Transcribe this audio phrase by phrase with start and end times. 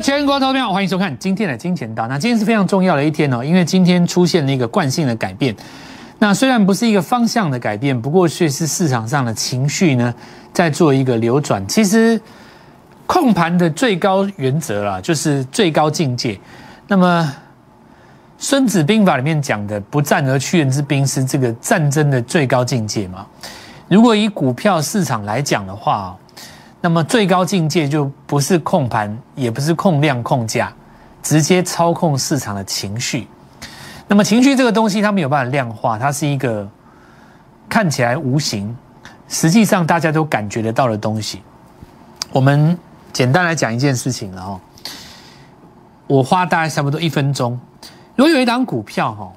[0.00, 2.06] 全国投票，欢迎收看今天的金钱道。
[2.06, 5.56] 那今天是非常重要的一天哦，因为今天出现了一个惯性的改变。
[6.18, 10.14] 那虽然不是一个方向的改变，不过却是市场上的情绪呢
[10.52, 11.66] 在做一个流转。
[11.66, 12.20] 其实
[13.06, 16.38] 控盘的最高原则啦，就是最高境界。
[16.88, 17.34] 那么
[18.38, 23.26] 《孙子兵法》里面讲的“不战而屈人之兵”是这个战争的最高境界嘛？
[23.88, 26.16] 如果以股票市场来讲的话，
[26.86, 30.72] 那么最高境界就不是控盘，也不是控量控价，
[31.20, 33.26] 直接操控市场的情绪。
[34.06, 36.64] 那么情绪这个东西，它没有办法量化，它是一个
[37.68, 38.72] 看起来无形，
[39.26, 41.42] 实际上大家都感觉得到的东西。
[42.30, 42.78] 我们
[43.12, 44.60] 简单来讲一件事情了哦，
[46.06, 47.58] 我花大概差不多一分钟。
[48.14, 49.32] 如果有一档股票哈，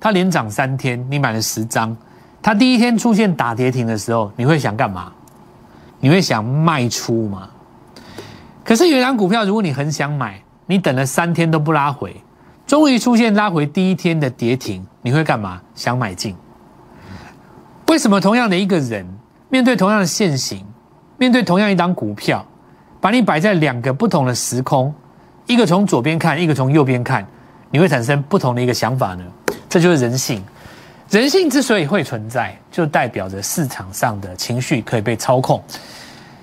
[0.00, 1.96] 它连涨三天，你买了十张，
[2.42, 5.12] 它第一天出现打跌停的时候，你会想干嘛？
[6.00, 7.48] 你会想卖出吗？
[8.64, 12.14] 可是有一档股票，如果你很想买，你等了三天都不拉回。
[12.66, 15.60] 终于出现拉回第一天的跌停，你会干嘛？
[15.74, 16.36] 想买进？
[17.86, 19.06] 为什么同样的一个人，
[19.48, 20.62] 面对同样的现形，
[21.16, 22.44] 面对同样一档股票，
[23.00, 24.92] 把你摆在两个不同的时空，
[25.46, 27.26] 一个从左边看，一个从右边看，
[27.70, 29.24] 你会产生不同的一个想法呢？
[29.66, 30.44] 这就是人性。
[31.10, 35.62] 人性之所以会存在，就代表着市场上的情绪可以被操控。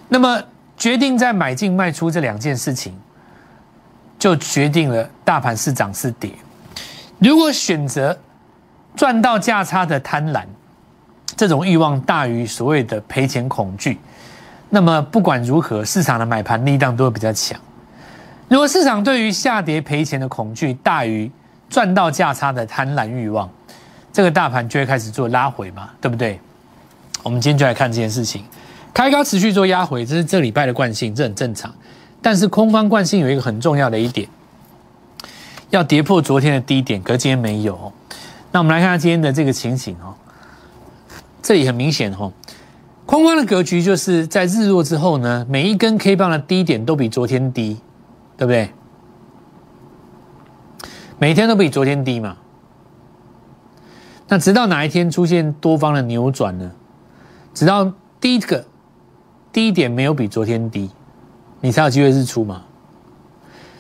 [0.08, 0.42] 那么，
[0.78, 2.94] 决定在买进卖出这两件事情。
[4.18, 6.32] 就决定了大盘是涨是跌。
[7.20, 8.18] 如果选择
[8.96, 10.46] 赚到价差的贪婪，
[11.36, 14.00] 这种欲望大于所谓的赔钱恐惧，
[14.70, 17.60] 那么不管如何，市场的买盘力量都会比较强。
[18.48, 21.30] 如果市场对于下跌赔钱的恐惧大于
[21.70, 23.48] 赚到价差的贪婪欲望，
[24.16, 26.40] 这个大盘就会开始做拉回嘛，对不对？
[27.22, 28.46] 我们今天就来看这件事情，
[28.94, 31.70] 开高持续做压回，这是这礼拜的惯性，这很正常。
[32.22, 34.26] 但是空方惯性有一个很重要的一点，
[35.70, 37.92] 要跌破昨天的低点，可今天没有。
[38.54, 40.16] 那我们来看看今天的这个情形哦，
[41.44, 42.32] 这里很明显哦，
[43.06, 47.82] 空方的格局就是在日落之后呢，每一根 K 棒的低点都比昨天低，
[48.38, 48.70] 对不对？
[51.20, 52.38] 每天都比昨天低嘛。
[54.28, 56.72] 那直到哪一天出现多方的扭转呢？
[57.54, 58.66] 直到第一个
[59.52, 60.90] 低点没有比昨天低。
[61.62, 62.62] 你才有机会日出嘛？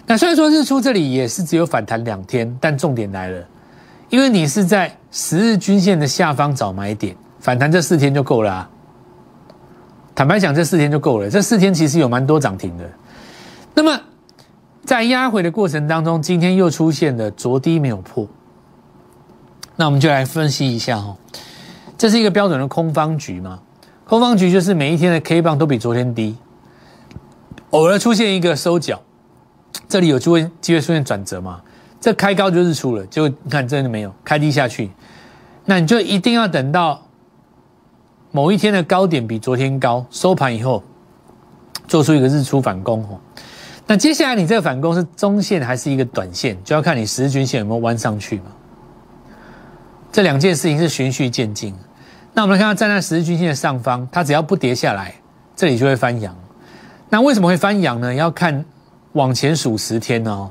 [0.07, 3.45] 那虽然说日出这里也是只有反弹两天，但重点来了，
[4.09, 8.69] 因为你是在十日均线的下方找买点，反弹这四天就够了啊。
[10.15, 11.29] 坦白讲，这四天就够了。
[11.29, 12.89] 这四天其实有蛮多涨停的。
[13.73, 13.99] 那么
[14.83, 18.27] 在压回的过程当中，今天又出现了昨低没有破，
[19.75, 21.15] 那我们就来分析一下哈。
[21.97, 23.59] 这是一个标准的空方局嘛？
[24.05, 26.37] 空方局就是每一天的 K 棒都比昨天低。
[27.71, 29.01] 偶尔出现一个收脚，
[29.89, 31.61] 这里有机会机会出现转折嘛？
[31.99, 34.91] 这开高就日出了，就你看真的没有开低下去，
[35.65, 37.01] 那你就一定要等到
[38.31, 40.83] 某一天的高点比昨天高，收盘以后
[41.87, 43.19] 做出一个日出反攻哦。
[43.87, 48.45] 那接下来你这个反攻是中线还是一个短线，就要看你十日均线有没有弯上去嘛。
[50.15, 51.75] 这两件事情是循序渐进。
[52.31, 55.13] 那我们来看，站在十日均线的上方，它只要不跌下来，
[55.57, 56.33] 这里就会翻阳。
[57.09, 58.13] 那为什么会翻阳呢？
[58.13, 58.63] 要看
[59.11, 60.49] 往前数十天哦，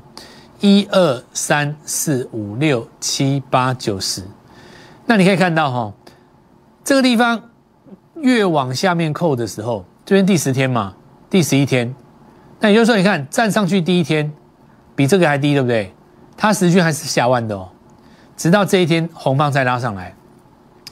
[0.59, 4.21] 一二三四五六七八九十。
[5.07, 5.93] 那你可以看到哈，
[6.83, 7.41] 这个地方
[8.17, 10.93] 越往下面扣的时候，这边第十天嘛，
[11.27, 11.91] 第十一天。
[12.59, 14.31] 那也就是说，你看站上去第一天
[14.95, 15.91] 比这个还低，对不对？
[16.37, 17.67] 它时均还是下万的哦，
[18.37, 20.13] 直到这一天红棒再拉上来，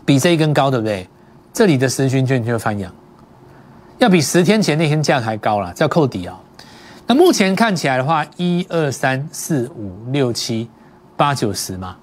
[0.05, 1.07] 比这一根高，对不对？
[1.53, 2.91] 这里的时均就就会翻阳。
[3.99, 6.39] 要比十天前那天价还高了，叫扣底啊。
[7.05, 10.69] 那目前看起来的话，一二三四五六七
[11.15, 11.95] 八九十嘛。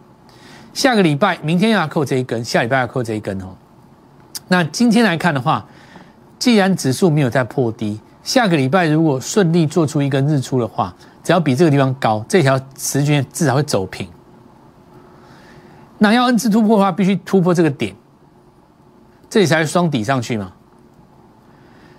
[0.72, 3.46] 下个礼拜明天要扣这一根，下礼拜要扣这一根哦。
[4.48, 5.66] 那今天来看的话，
[6.38, 10.94] 既然指数没有再破低，下个礼拜如果顺利做出一根日出的话，
[11.24, 14.08] 只要比这个地方高，这条十均至少会走平。
[16.02, 17.94] 那要 N 字突破的话，必须突破这个点，
[19.28, 20.50] 这里才是双底上去嘛。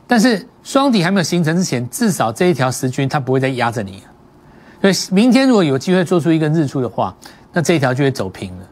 [0.07, 4.01] 但是双底还没有形成之前，至少这一条十均它不会再压着你。
[4.81, 7.15] 所以明天如果有机会做出一个日出的话，
[7.53, 8.68] 那这一条就会走平了。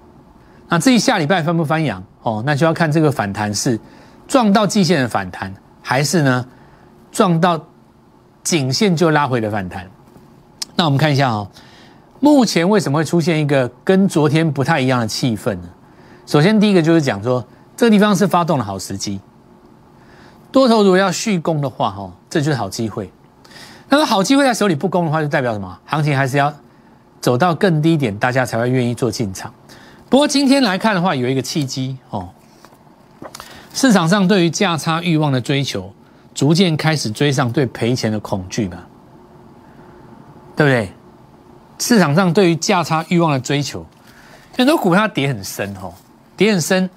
[0.67, 3.79] 那至于下礼拜翻不翻阳哦，那就要看这个反弹是
[4.27, 5.53] 撞到季线的反弹，
[5.83, 6.43] 还是呢
[7.11, 7.63] 撞到
[8.43, 9.87] 颈线就拉回的反弹。
[10.75, 11.47] 那我们看一下哦，
[12.19, 15.69] 目前为什么会出现一个跟昨天不太一样的气氛呢？
[16.25, 17.44] 首先第一个就是讲说，
[17.77, 19.19] 这个地方是发动的好时机。
[20.51, 23.12] 多头如果要续攻的话，哈，这就是好机会。
[23.88, 25.80] 那么好机会在手里不攻的话，就代表什么？
[25.86, 26.54] 行情还是要
[27.21, 29.54] 走到更低点，大家才会愿意做进场。
[30.10, 32.30] 不过今天来看的话，有一个契机哦，
[33.74, 35.94] 市场上对于价差欲望的追求，
[36.33, 38.88] 逐渐开始追上对赔钱的恐惧吧，
[40.56, 40.94] 对不对？
[41.79, 43.85] 市场上对于价差欲望的追求，
[44.57, 45.93] 很多股票跌很深哦，
[46.37, 46.89] 跌很深。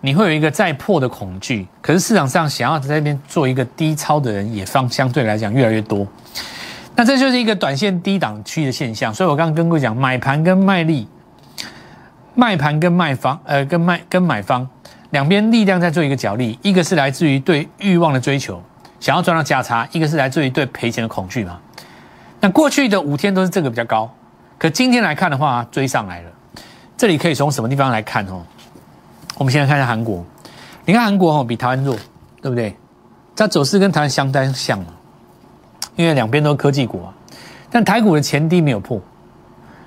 [0.00, 6.06] 你会有一个再破的恐惧，可是市场上想要在那边做一个低超的人也方相对来讲越来越多，
[6.94, 9.12] 那这就是一个短线低档区的现象。
[9.12, 11.08] 所以我刚刚跟各位讲，买盘跟卖力，
[12.36, 14.68] 卖盘跟卖方，呃，跟卖跟买方
[15.10, 18.62] 两边力量在做一个角力，一个是来自于对欲望的追求，
[19.00, 21.58] 想要赚到价差；一个是来自于对赔钱的恐惧嘛。
[22.38, 24.08] 那过去的五天都是这个比较高，
[24.58, 26.30] 可今天来看的话，追上来了。
[26.96, 28.42] 这里可以从什么地方来看哦？
[29.36, 30.24] 我们先来看一下韩国，
[30.84, 31.94] 你看韩国哦比台湾弱，
[32.42, 32.76] 对不对？
[33.36, 34.84] 它走势跟台湾相当像，
[35.94, 37.14] 因为两边都是科技股啊。
[37.70, 39.00] 但台股的前低没有破，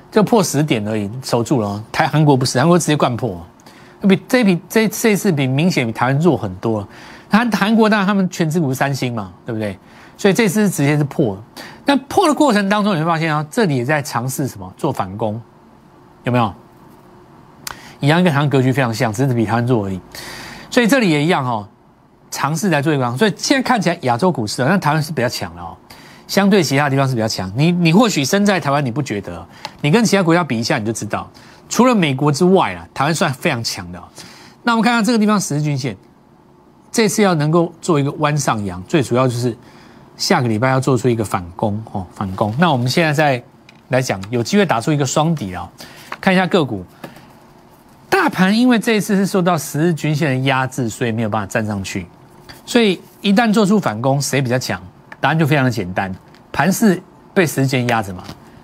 [0.09, 1.83] 就破十点而已，守住了。
[1.91, 3.45] 台韩国不是，韩国直接灌破，
[4.07, 6.87] 比这比这这次比明显比台湾弱很多。
[7.29, 9.77] 韩韩国当然他们全职股是三星嘛，对不对？
[10.21, 11.43] 所以这次直接是破了。
[11.83, 15.41] 但破的过程当中，你会发现啊，这里也在尝试什么做反攻，
[16.25, 16.53] 有没有？
[17.99, 19.99] 一样跟台湾格局非常像，只是比台湾弱而已。
[20.69, 21.67] 所以这里也一样哈，
[22.29, 23.17] 尝试来做一个。
[23.17, 25.75] 所以现在看起来亚洲股市啊，那台湾是比较强的哦，
[26.27, 27.51] 相对其他地方是比较强。
[27.55, 29.43] 你你或许身在台湾你不觉得，
[29.81, 31.27] 你跟其他国家比一下你就知道，
[31.67, 33.99] 除了美国之外啊，台湾算非常强的。
[34.61, 35.97] 那我们看看这个地方十日均线，
[36.91, 39.57] 这次要能够做一个弯上扬，最主要就是
[40.17, 42.53] 下个礼拜要做出一个反攻哦，反攻。
[42.59, 43.43] 那我们现在再
[43.89, 45.69] 来讲，有机会打出一个双底啊，
[46.19, 46.85] 看一下个股。
[48.09, 52.05] 大盘因为这一次是受到十日均线的压制，所以没有办法站上去。
[52.65, 54.81] 所以一旦做出反攻，谁比较强？
[55.19, 56.13] 答案就非常的简单，
[56.51, 57.01] 盘势
[57.33, 58.23] 被时间压着嘛。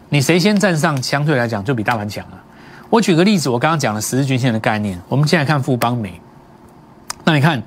[0.09, 2.43] 你谁先站上，相对来讲就比大盘强了。
[2.89, 6.21] 我举个例子，我刚刚讲了十日均线的概念，我们现在看富邦美。
[7.23, 7.61] 那你看，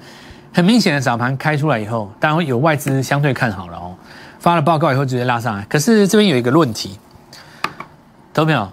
[0.52, 3.94] 很明显的早盘开出来以后，当然有外资相对看好了哦，
[4.38, 5.64] 发了报告以后直接拉上来。
[5.68, 6.98] 可是这边有一个问题，
[8.34, 8.68] 懂没有？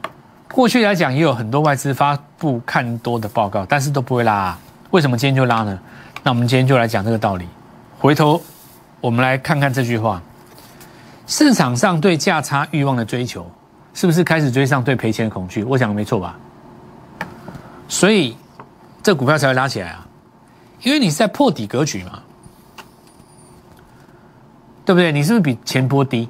[0.52, 4.58] 过去来讲也有很多外资发布看多的报告，但是都不会拉。
[4.90, 5.78] 为什么今天就拉呢？
[6.24, 7.46] 那我们今天就来讲这个道理。
[8.00, 8.42] 回头
[9.00, 10.20] 我们来看看这句话：
[11.28, 13.46] 市场上对价差欲望的追求，
[13.94, 15.64] 是不是开始追上对赔钱的恐惧？
[15.64, 16.36] 我讲的没错吧？
[17.88, 18.36] 所以
[19.04, 20.07] 这股票才会拉起来啊，
[20.84, 22.20] 因为你是在破底格局嘛，
[24.86, 25.12] 对不对？
[25.12, 26.30] 你是不是比前波低？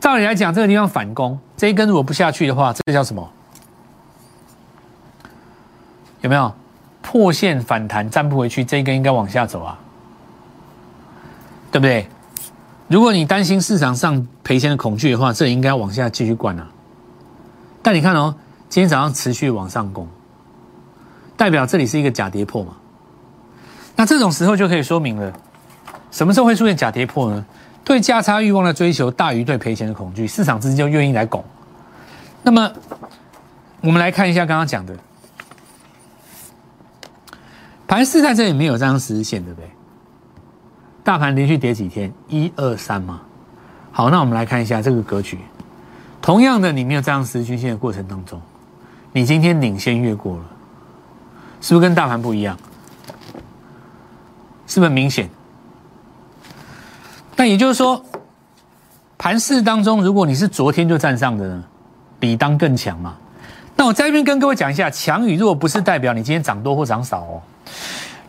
[0.00, 3.30] 照理来讲，这个地方反攻这一根如果不下去的话，这个叫什么？
[6.20, 6.52] 有没有
[7.02, 8.64] 破线反弹站不回去？
[8.64, 9.78] 这一根应该往下走啊，
[11.72, 12.06] 对不对？
[12.86, 16.68] 如果你担心市场上赔钱的恐惧的话，这应该往下继续灌啊。
[17.82, 18.34] 但你看哦，
[18.68, 20.06] 今天早上持续往上攻，
[21.36, 22.76] 代表这里是一个假跌破嘛？
[23.96, 25.32] 那这种时候就可以说明了，
[26.10, 27.44] 什么时候会出现假跌破呢？
[27.84, 31.44] 对价差欲望的追求大于对赔钱的恐惧，市场资金就愿意来拱。
[32.42, 32.72] 那么，
[33.82, 34.96] 我们来看一下刚刚讲的
[37.86, 39.70] 盘势在这里没有这张十日线，对不对？
[41.04, 42.10] 大盘连续跌几天？
[42.28, 43.20] 一二三嘛。
[43.92, 45.38] 好，那我们来看一下这个格局。
[46.22, 48.40] 同样的，你没有这样十日均线的过程当中，
[49.12, 50.44] 你今天领先越过了，
[51.60, 52.58] 是不是跟大盘不一样？
[54.66, 55.28] 是不是明显？
[57.36, 58.04] 那也就是说，
[59.18, 61.64] 盘市当中，如果你是昨天就站上的，呢，
[62.20, 63.16] 比当更强嘛。
[63.76, 67.42] 那我在这边跟各位讲一下，强与弱不是代表你今天涨多或涨少哦。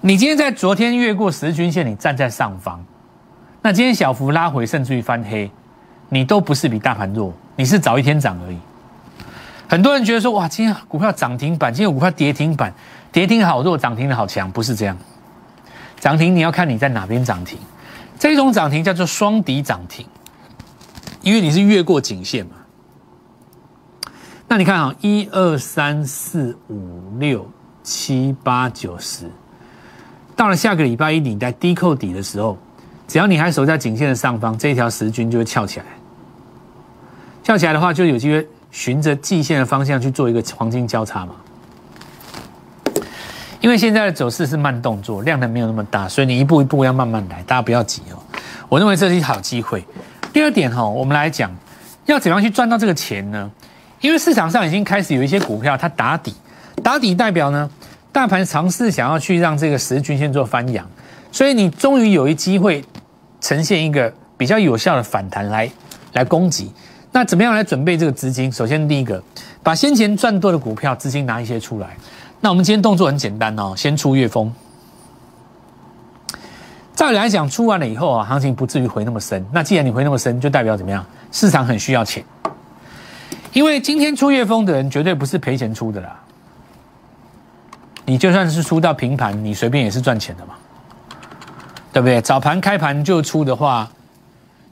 [0.02, 2.84] 你今天在昨天越过十均线，你站在上方，
[3.62, 5.50] 那今天小幅拉回甚至于翻黑，
[6.10, 8.58] 你都不是比大盘弱，你是早一天涨而已。
[9.68, 12.74] 很多人觉得说，哇，今天股票涨停板，今天股票跌停板，
[13.12, 14.98] 跌停好弱，涨停的好强，不是这样。
[16.06, 17.58] 涨停你要看你在哪边涨停。
[18.20, 20.06] 这种涨停叫做双底涨停，
[21.24, 22.52] 因为你是越过颈线嘛。
[24.48, 27.50] 那你看啊，一二三四五六
[27.82, 29.32] 七八九十，
[30.36, 32.56] 到了下个礼拜一你在低扣底的时候，
[33.08, 35.88] 只要你还守在颈线的上方，这一条十均就会翘起来。
[37.42, 41.34] 翘起来的话，就有机会循着季线的方向去做一个黄金交叉嘛。
[43.66, 48.22] 因为现在的走势是慢动作，量能没有那么大，所以你一步一步要慢慢来，大家不要急哦。
[48.70, 49.84] 我认为这是一好机会。
[50.32, 51.50] 第二点哈，我们来讲
[52.06, 53.50] 要怎样去赚到这个钱呢？
[54.02, 56.32] 因为市场上已经开始有一些股票它打底，
[56.84, 57.68] 打底代表呢，
[58.12, 60.88] 大盘尝试想要去让这个十日均线做翻扬，
[61.32, 62.86] 所以你终于有一机会
[63.42, 65.68] 呈现一个比较有效的反弹来
[66.14, 66.72] 来攻击。
[67.12, 68.52] 那怎么样来准备这个资金？
[68.52, 69.20] 首先第一个，
[69.64, 71.98] 把先前赚多的股票资金拿一些出来。
[72.42, 74.54] 那我们今天动作很简单哦，先出月峰。
[76.96, 79.46] 照理来讲，出完了以后啊，行情不至于回那么深。
[79.52, 81.06] 那既然你回那么深，就代表怎么样？
[81.32, 82.24] 市场很需要钱。
[83.52, 86.20] 因为今天出月峰的人绝对不是赔钱出的啦。
[88.06, 90.54] 你就算是出到平盘，你随便也是赚钱的嘛，
[91.92, 92.22] 对不对？
[92.22, 93.90] 早盘开盘就出的话，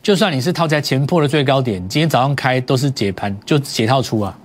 [0.01, 4.37] 就算你是套在前破的最高点，今天早上开都是解盘就解套出啊。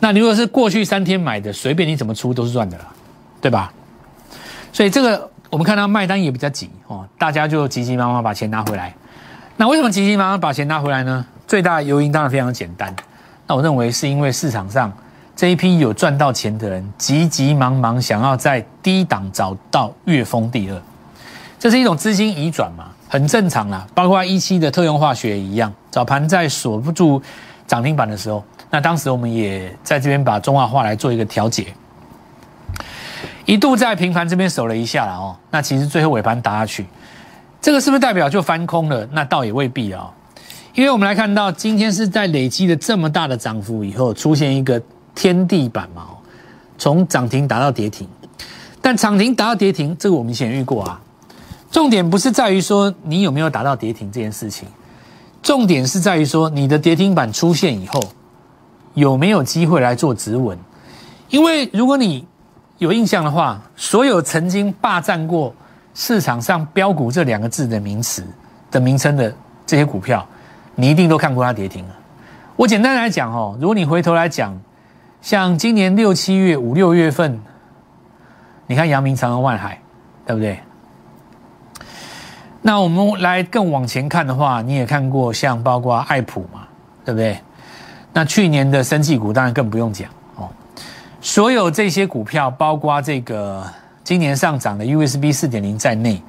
[0.00, 2.84] 那如果是过去三天买的，随便你怎么出都是赚的啦，
[3.40, 3.72] 对吧？
[4.72, 8.94] 所以这个我们看到卖单也比较急哦，大家就急急忙忙把钱拿回来。
[9.56, 11.24] 那为什么急急忙忙把钱拿回来呢？
[11.46, 12.94] 最大的诱因当然非常简单，
[13.46, 14.92] 那我认为是因为市场上。
[15.34, 20.82] 这一批有赚到钱的人，急急忙忙想要在低档找到月峰第二，
[21.60, 23.86] 这是一种资金移转嘛，很正常啦。
[23.94, 27.22] 包括一期的特用化学一样，早盘在锁不住
[27.68, 31.66] 涨停板的时候，那当时我们也在这边把中华化来做一个调节，
[33.44, 35.36] 一度在平盘这边守了一下了哦。
[35.50, 36.86] 那其实最后尾盘打下去，
[37.60, 39.08] 这个是不是代表就翻空了？
[39.12, 40.10] 那倒也未必哦，
[40.74, 44.80] 因为我们来看到今天是在累积了这么大的涨幅以后，出现一个。
[45.14, 46.06] 天地板嘛，
[46.76, 48.06] 从涨停达到跌停，
[48.80, 51.00] 但涨停达到跌停，这个我们以前遇过啊。
[51.72, 54.68] 重点不是在于说你有没有达到跌停这件事情，
[55.42, 58.00] 重点是在于说你的跌停板出现以后，
[58.98, 60.58] 有没有机会来做止稳。
[61.30, 62.26] 因为如果你
[62.78, 65.54] 有印象的话，所有曾经霸占过
[65.94, 68.24] 市场上标股这两个字的名词
[68.70, 69.32] 的名称的
[69.66, 70.26] 这些股票，
[70.74, 71.94] 你一定都看过它跌停了。
[72.56, 74.58] 我简单来讲哦，如果你回头来讲。
[75.20, 77.40] 像今年六七月、五六月份，
[78.68, 79.76] 你看阳明、长安、万海，
[80.24, 80.60] 对不对？
[82.62, 86.68] 那我们来更往前看的话，你也看过像包括爱普嘛，
[87.04, 87.36] 对不对？
[88.12, 90.48] 那去年的生技股当然更不用讲哦。
[91.20, 93.64] 所有这些股票，包括这个
[94.04, 96.22] 今年上涨的 USB 四点零在内，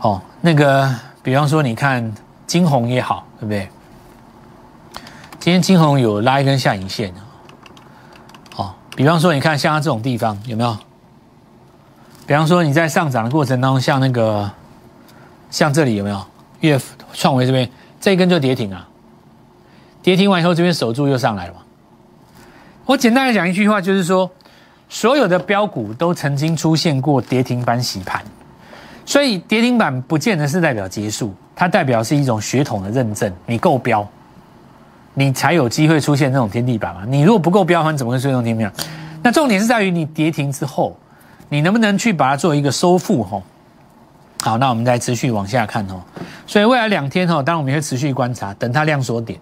[0.00, 2.12] 哦，那个比方说你看
[2.46, 3.68] 金红也好，对不对？
[5.38, 7.12] 今天金红有拉一根下影线。
[8.56, 10.76] 哦比方说，你看像它这种地方有没有？
[12.26, 14.48] 比方说你在上涨的过程当中，像那个，
[15.50, 16.22] 像这里有没有？
[16.60, 16.78] 月
[17.14, 17.68] 创维这边
[18.00, 18.86] 这一根就跌停啊，
[20.02, 21.54] 跌停完以后这边守住又上来了。
[22.84, 24.30] 我简单的讲一句话，就是说，
[24.88, 28.22] 所有的标股都曾经出现过跌停板洗盘，
[29.06, 34.06] 所以跌停板不见得是代表结束，它代表是一种血统的认证，你够标。
[35.14, 37.02] 你才有机会出现这种天地板嘛？
[37.06, 38.72] 你如果不够标，你怎么会出现天地板？
[39.22, 40.96] 那重点是在于你跌停之后，
[41.50, 43.22] 你能不能去把它做一个收复？
[43.22, 43.42] 吼，
[44.42, 46.00] 好，那我们再持续往下看哦。
[46.46, 49.38] 所以未来两天哦，当然我们会持续观察，等它量缩点，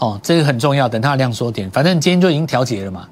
[0.00, 0.88] 哦，这个很重要。
[0.88, 3.06] 等它的量缩点，反正今天就已经调节了嘛，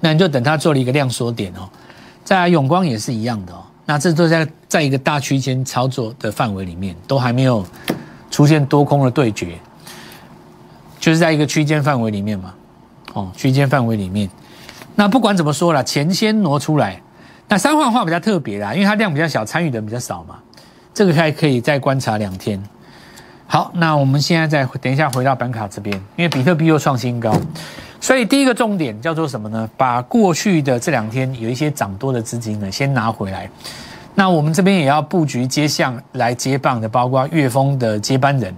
[0.00, 1.68] 那你就等它做了一个量缩点哦。
[2.24, 7.64] 在永光也是一样的哦，那这都在在一个大区间操作的范围里面，都还没有
[8.30, 9.58] 出现多空的对决。
[10.98, 12.54] 就是在一个区间范围里面嘛，
[13.14, 14.28] 哦，区间范围里面，
[14.94, 17.00] 那不管怎么说了，钱先挪出来。
[17.48, 20.36] 那三环化比较特别啦，因为它量比较小，参与的人比较少嘛，
[20.94, 22.62] 这个还可以再观察两天。
[23.52, 27.34] 好，那我们现在再等一下回到板卡这边，因为比特币又创新高，
[28.00, 29.68] 所以第一个重点叫做什么呢？
[29.76, 33.50] 把过去的这两天有一些涨多的资金呢，先拿回来。
[34.14, 38.54] 那我们这边也要布局接项来接棒的，包括岳峰的接班人。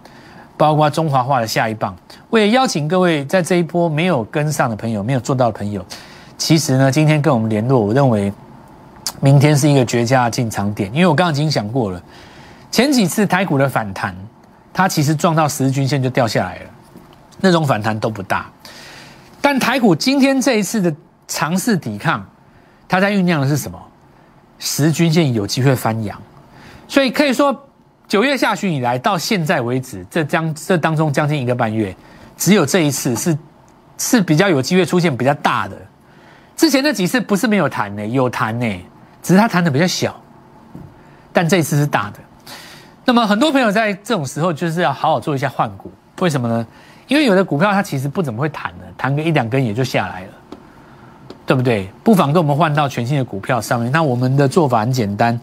[0.59, 1.97] 包括中华化的下一棒，
[2.29, 5.85] 为了邀请各位在这一波没有跟上的朋友、没有做到的朋友，
[6.37, 8.31] 其实呢，今天跟我们联络，我认为
[9.21, 12.01] 明天是一个绝佳的进场点，因为我刚刚已经讲过了，
[12.71, 14.15] 前几次台股的反弹，
[14.73, 16.71] 它其实撞到十日均线就掉下来了，
[17.41, 18.50] 那种反弹都不大，
[19.41, 20.95] 但台股今天这一次的
[21.29, 22.26] 尝试抵抗，
[22.88, 23.81] 它在酝酿的是什么？
[24.59, 26.21] 十日均线有机会翻阳，
[26.88, 27.69] 所以可以说。
[28.09, 31.97] 九月下旬以来到现在为止，这将这当中将近一个半月，
[32.37, 33.38] 只有这一次是
[33.97, 35.75] 是比较有机会出现比较大的。
[36.55, 38.67] 之前那几次不是没有弹呢，有弹呢，
[39.23, 40.21] 只是它弹的比较小。
[41.33, 42.19] 但这一次是大的。
[43.05, 45.91] 那么很多朋友在这种时候就是要好好做一下换股，
[46.21, 46.67] 为什么呢？
[47.09, 50.29] 因为有的股票它其实不怎么会弹的，弹个一两根也就下来了，
[51.45, 51.91] 对不对？
[52.05, 53.91] 不妨跟我们换到全新的股票上面。
[53.91, 55.39] 那我们的做法很简单。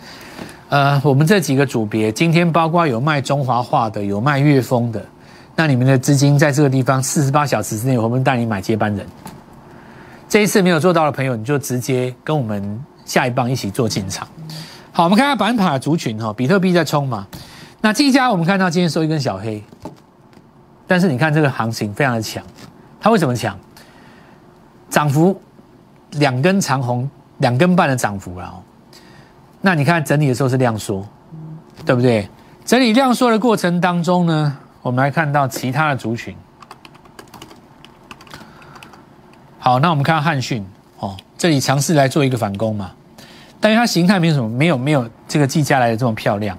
[0.70, 5.04] 呃，我们这几个组别，今天包括有卖中华化的，有卖粤丰的，
[5.56, 9.06] 那你们的资金在这个地方四十八小时之内，我们带你买接班人。
[10.30, 14.28] 这一次没有做到的朋友，你就直接跟我们下一棒一起做进场。
[14.92, 17.28] 好，我们看下板卡族群哈，比特币在冲嘛，
[17.82, 19.64] 那技嘉我们看到今天收一根小黑，
[20.86, 22.44] 但是你看这个行情非常的强，
[23.00, 23.58] 它为什么强？
[24.90, 25.40] 涨幅
[26.12, 28.62] 两根长红，两根半的涨幅了。
[29.62, 31.08] 那你看整理的时候是量缩，
[31.86, 32.28] 对不对？
[32.66, 36.36] 整理量缩的过程当中呢，我们来看到其他的族群。
[39.58, 40.66] 好，那我们看汉讯
[40.98, 42.92] 哦，这里尝试来做一个反攻嘛，
[43.62, 46.58] 但是它形态没有什么，没有没有这个技嘉来的这么漂亮。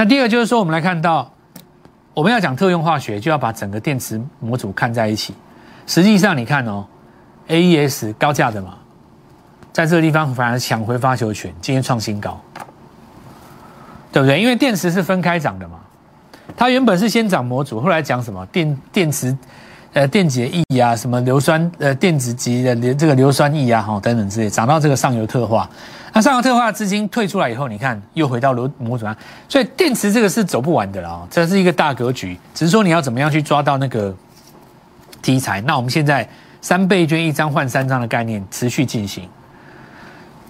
[0.00, 1.30] 那第二就是说，我们来看到，
[2.14, 5.34] 我们要讲特用化学，就要把整个电池模组看在一起。
[5.86, 6.86] 实际上，你看哦
[7.48, 8.78] ，AES 高价的嘛，
[9.74, 12.40] 在这个地方反而抢回发球权，今天创新高，
[14.10, 14.40] 对不对？
[14.40, 15.78] 因为电池是分开涨的嘛，
[16.56, 19.36] 它原本是先涨模组，后来讲什么电电池，
[19.92, 25.68] 呃，电解液啊，什么硫酸，呃，电子级的硫这个硫酸液啊，哈，等等之类，涨到这个上游特化。
[26.12, 29.16] 那上游特化资金退出来以后，你看又回到模模组上，
[29.48, 34.14] 所以电池这个是走不完的了，这是一个大格局，只是说你要怎么样去抓到那个
[35.22, 35.60] 题材。
[35.60, 36.28] 那我们现在
[36.60, 39.28] 三倍券一张换三张的概念持续进行。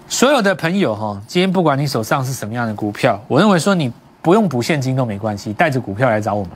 [0.09, 6.53] 所有的朋友哈，今天不管你手上是什么样的股票，我认为说你不用补现金都没关系，带着股票来找我们，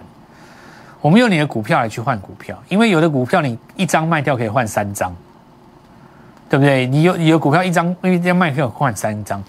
[1.01, 5.15] 我们用你的股票来去换股票，因为有的股票你一张卖掉可以换三张。
[6.55, 6.87] 对不对？
[6.87, 9.43] 你有你有股票一张，一张卖票换三张。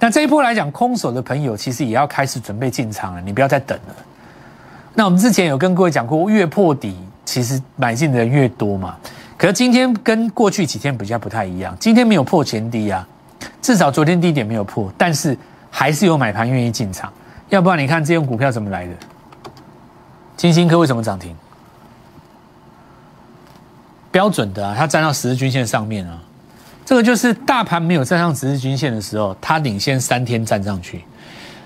[0.00, 3.94] 那这一波来讲，空手的朋友其实也要开始准备进场了，你不要再等了。
[4.94, 8.96] 那我们之前有跟各位讲过，越破底，其实买进的人越多嘛。
[9.36, 13.06] 可是今天跟过去几天比较不太一样，今天没有破前低啊，
[13.62, 15.38] 至少昨天低点没有破，但是
[15.70, 17.12] 还是有买盘愿意进场。
[17.50, 18.92] 要不然你看这种股票怎么来的？
[20.36, 21.36] 金星科为什么涨停？
[24.10, 26.18] 标准的啊，它站到十日均线上面啊。
[26.88, 31.04] 这个就是大盘没有站上十日均线的时候，它领先三天站上去。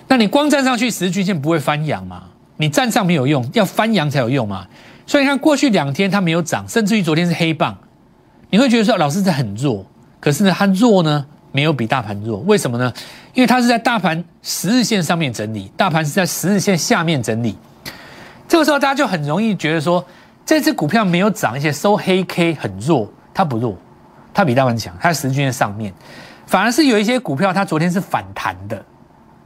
[0.09, 2.25] 那你光站上去十日均线不会翻阳嘛？
[2.57, 4.67] 你站上没有用，要翻阳才有用嘛。
[5.07, 7.79] 所以你看过去两天它没有涨，甚至于昨天是黑棒，
[8.51, 9.87] 你会觉得说老师这很弱。
[10.19, 12.93] 可是呢，它弱呢没有比大盘弱，为什么呢？
[13.33, 17.57] 因为它是在大盘十日线上面整理，大盘是在十日线下面整理。
[18.49, 20.05] 这个时候大家就很容易觉得说，
[20.45, 23.79] 这只股票没有涨，而且收黑 K 很弱，它不弱。
[24.35, 25.93] 它比大盘强，它在十均线上面，
[26.47, 28.85] 反而是有一些股票，它昨天是反弹的，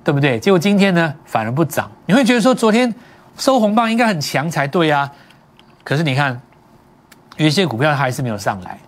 [0.04, 0.38] 对不对？
[0.38, 1.90] 结果今天呢，反而不涨。
[2.06, 2.94] 你会觉得说，昨天
[3.36, 5.10] 收红棒应该很强才对啊，
[5.84, 6.40] 可是你看，
[7.36, 8.78] 有一些股票它还是没有上来，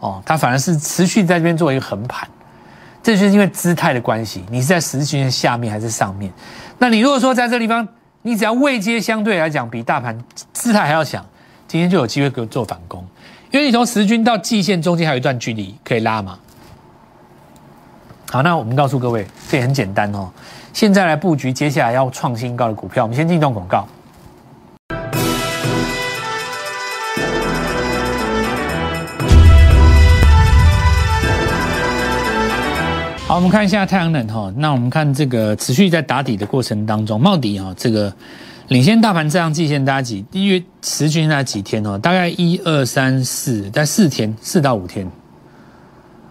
[0.00, 2.28] 哦，它反而是持续在这边做一个横盘，
[3.02, 4.44] 这就是因为姿态的关系。
[4.50, 6.32] 你是在十均线下面还是上面？
[6.78, 7.86] 那你如果说在这地方，
[8.22, 10.18] 你只要位阶相对来讲比大盘
[10.52, 11.24] 姿态还要强，
[11.68, 13.06] 今天就有机会给我做反攻。
[13.52, 16.36] 因为你从十均到季线中间还有一段距离可以拉嘛。
[18.28, 20.28] 好，那我们告诉各位，这也很简单哦。
[20.72, 23.86] 现在来布局接下来要创新高的股票，我们先进一段广告。
[33.28, 34.52] 好，我们看一下太阳能哈。
[34.56, 38.12] 那我们看这个持续在打底的过程当中，茂底哈这个。
[38.68, 41.96] 领先大盘这样季线大概几一月持续在几天哦？
[41.96, 45.08] 大概一二三四，在四天四到五天。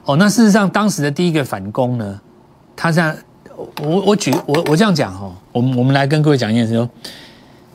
[0.04, 2.20] 哦，那事实上当时的第一个反攻呢，
[2.76, 3.16] 它这样，
[3.82, 6.90] 我我举我我这样讲哈，我们我们来跟各位讲一件事说，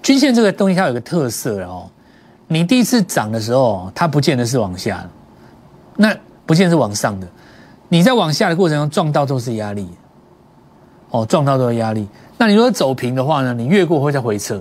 [0.02, 1.90] 均线这个东西它有个特色哦，
[2.46, 5.08] 你第一次涨的时候，它不见得是往下，
[5.96, 7.26] 那不见得是往上的，
[7.88, 9.88] 你在往下的过程中撞到都是压力，
[11.10, 12.08] 哦，撞到都有压力。
[12.38, 13.52] 那你如果走平的话呢？
[13.52, 14.54] 你越过会再回撤，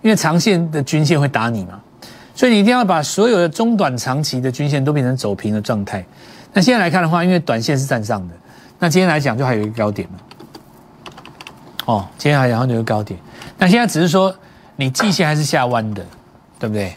[0.00, 1.80] 因为长线的均线会打你嘛，
[2.34, 6.04] 所以你一定要把所有的中短长期的均线都变成走平的状态。
[6.52, 8.34] 那现在来看的话，因为短线是站上的，
[8.78, 10.18] 那今天来讲就还有一个高点嘛。
[11.84, 13.18] 哦，今天还然后有一个高点，
[13.58, 14.34] 那现在只是说
[14.76, 16.04] 你季线还是下弯的，
[16.58, 16.94] 对不对？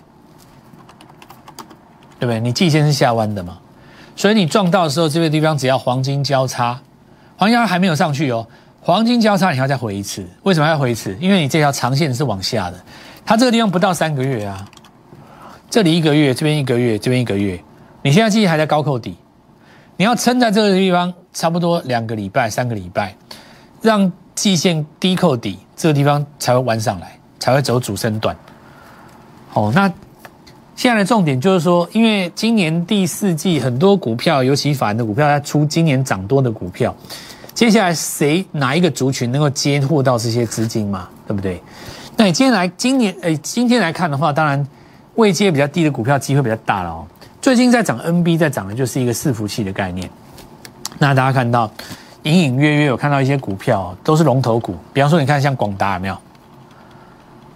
[2.19, 2.39] 对不对？
[2.39, 3.58] 你季线是下弯的嘛，
[4.15, 6.79] 所以你撞到的时候，这个地方只要黄金交叉，
[7.38, 8.47] 黄金交叉还没有上去哦。
[8.85, 11.17] 黄金交叉，你要再回一次，为什么要回一次？
[11.19, 12.79] 因为你这条长线是往下的，
[13.25, 14.63] 它这个地方不到三个月啊，
[15.71, 17.59] 这里一个月，这边一个月，这边一个月，
[18.03, 19.17] 你现在记忆还在高扣底，
[19.97, 23.15] 你要撑在这个地方差不多两个礼拜、三个礼拜，
[23.81, 28.37] 让季线低扣底，这个地方才会弯上来，才会走主升段。
[29.53, 29.91] 哦，那
[30.75, 36.95] 现在的重点就是说，因为今年第四季很多股票，尤其法人的股票，它出今年涨多的股票。
[37.55, 41.07] 接下来谁哪一个族群能够接获到这些资金嘛？
[41.25, 41.63] 对不对？
[42.17, 44.67] 那你今天来今年诶，今天来看的话，当然
[45.15, 47.07] 位阶比较低的股票机会比较大了哦。
[47.41, 50.09] 最近在涨 NB，在涨的就是一个伺服器的概念。
[50.99, 51.71] 那大家看到
[52.23, 56.17] 隐隐约约有看到一些股票都是龙头股，比方说你看像广达有没有？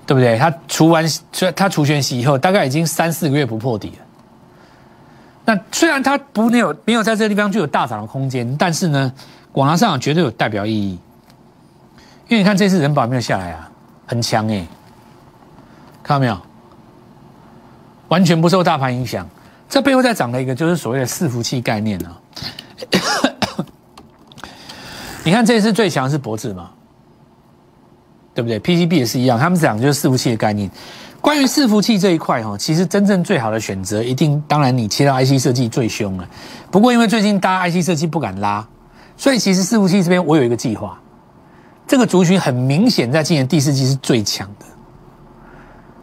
[0.05, 0.37] 对不对？
[0.37, 4.05] 它除完除它除权息以后，大概已经三四个月不破底了。
[5.45, 9.11] 那虽然它不没有没有在这个地方具有大涨的空间，但是呢，
[9.51, 10.99] 广达上绝对有代表意义。
[12.27, 13.69] 因为你看这次人保没有下来啊，
[14.05, 14.67] 很强哎，
[16.03, 16.37] 看到没有？
[18.09, 19.27] 完全不受大盘影响。
[19.67, 22.17] 这背后在涨的一个就是所谓的伺服器概念啊。
[25.23, 26.71] 你看这次最强是博智嘛，
[28.33, 30.69] 对不对？PCB 也是一样，他们讲就是伺服器的概念。
[31.21, 36.27] 关于伺服器这一块哈，其实真正最好的选择，一定当然你切到 IC 设计最凶了。
[36.71, 38.65] 不过因为最近大家 IC 设计不敢拉，
[39.19, 40.97] 所以其实伺服器这边我有一个计划。
[41.85, 44.65] 这个族群很明显在今年第四季是最强的。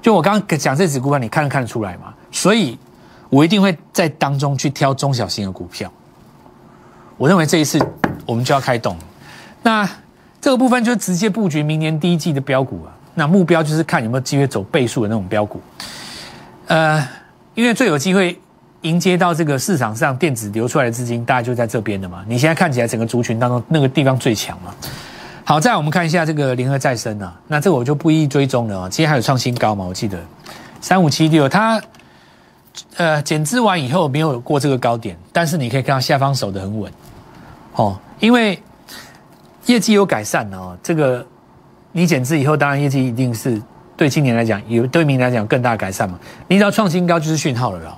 [0.03, 2.13] 就我刚刚讲这只股票，你看得看得出来吗？
[2.31, 2.79] 所以
[3.31, 5.91] 我一定会在当中去挑中小型的股票。
[7.17, 7.81] 我认为这一次
[8.27, 8.95] 我们就要开动。
[9.63, 9.89] 那
[10.41, 12.93] 这个部分就直接布局明年第一季的标股啊。
[13.15, 15.59] 那目标就是看有没有机会走倍数的那种标股，
[16.67, 17.09] 呃，
[17.55, 18.39] 因为最有机会
[18.83, 22.25] 迎接到这个市场上电子流出来的资金，大概就在这边的嘛。
[22.27, 24.75] 你现在看起来整个族群当中那个地方最强嘛。
[25.45, 28.89] 好，再我们看一下这个联合再生啊，那这个我就不一一追踪了啊。
[28.89, 29.85] 今天还有创新高嘛？
[29.85, 30.19] 我记得
[30.81, 31.81] 三五七六，它
[32.97, 36.93] 呃减资完以后没有过这个高点，但是你可以看到下方守得很稳
[37.75, 38.61] 哦，因为
[39.67, 41.27] 业绩有改善哦，这个。
[41.93, 43.59] 你减资以后，当然业绩一定是
[43.97, 46.19] 对今年来讲，有对明年来讲更大改善嘛。
[46.47, 47.97] 你只要创新高就是讯号了啦。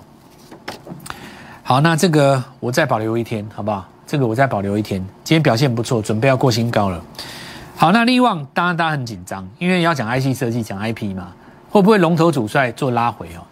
[1.68, 3.86] 好，那这个我再保留一天，好不好？
[4.06, 4.98] 这个我再保留一天。
[5.22, 6.98] 今天表现不错，准备要过新高了。
[7.76, 11.28] 好，那利旺当然大家很紧张，因为要讲 IC 设计，讲 IP 嘛，
[11.68, 13.44] 会不会龙头主帅做拉回哦？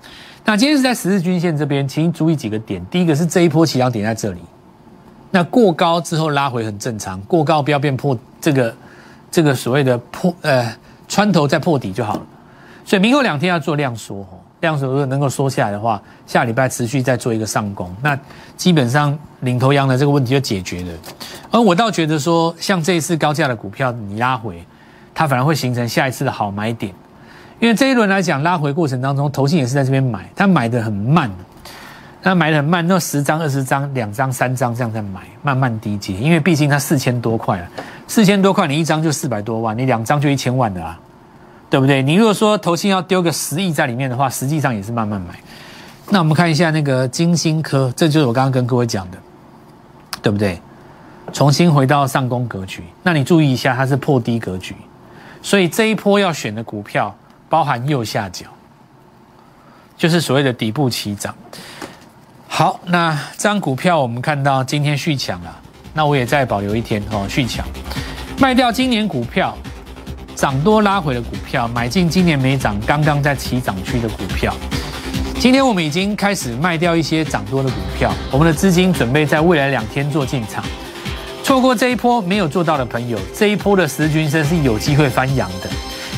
[0.47, 2.83] 那今天是在十日均线这边，请注意几个点。
[2.87, 4.41] 第一个是这一波起涨点在这里，
[5.31, 8.75] 那过高之后拉回很正常，过高不要变破这个。
[9.31, 10.75] 这个所谓的破呃
[11.07, 12.23] 穿头再破底就好了，
[12.83, 14.36] 所以明后两天要做量缩哦，
[14.67, 18.19] 量缩如果能够缩下来的话，下礼拜持续再做一个上攻，那
[18.57, 20.93] 基本上领头羊的这个问题就解决了。
[21.53, 24.63] 而我倒觉得说，像这一次高价的股票你拉回，
[25.15, 26.93] 它反而会形成下一次的好买点，
[27.61, 31.31] 因为这一轮来讲拉回过程当中，投信也是在这边买，它买的很慢。
[32.23, 37.69] 那买的很慢，那十张、二十张、两张、三张这样在买，慢慢低接，因为毕竟它四千多块了，
[38.09, 40.99] 四千多块你一张就四百多万，你两张就一千万的啊，
[41.69, 42.03] 对不对？
[42.03, 45.39] 你如果说投信要丢个十亿在里面的话，实际上也是慢慢买。
[46.11, 49.19] 那我们看一下那个金星科，这就是我刚刚跟各位讲的，
[50.23, 50.61] 对不对？
[51.33, 54.77] 重新回到上攻格局，那你注意一下，它是破低格局，
[55.43, 57.13] 所以这一波要选的股票
[57.49, 58.47] 包含右下角，
[59.97, 61.35] 就是所谓的底部起涨。
[62.47, 65.61] 好，那这张股票我们看到今天续强了，
[65.93, 67.67] 那我也再保留一天哦，续强，
[68.39, 69.59] 卖掉今年股票
[70.37, 74.55] 涨多拉回的股票，买进今年没涨、刚刚在起涨区的股票。
[75.41, 80.63] 今天我们已经开始卖掉一些涨多的股票，我们的资金准备在未来两天做进场。
[81.43, 85.71] 错过这一波没有做到的朋友，这一波的十均升是有机会翻扬的，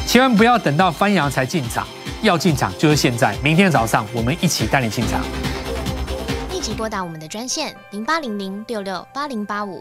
[0.05, 1.87] 千万不要等到翻扬才进场，
[2.21, 5.21] 要进场就是现在，明天早上我们一起带你进场。
[6.51, 9.81] 立即拨打我们的专线零八零零六六八零八五